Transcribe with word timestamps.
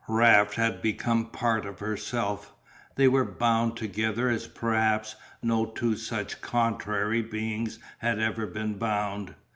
Raft 0.07 0.55
had 0.55 0.81
become 0.81 1.27
part 1.29 1.63
of 1.63 1.77
herself, 1.77 2.55
they 2.95 3.07
were 3.07 3.23
bound 3.23 3.77
together 3.77 4.29
as 4.29 4.47
perhaps 4.47 5.15
no 5.43 5.67
two 5.67 5.95
such 5.95 6.41
contrary 6.41 7.21
beings 7.21 7.77
had 7.99 8.17
ever 8.17 8.47
been 8.47 8.79
bound. 8.79 9.35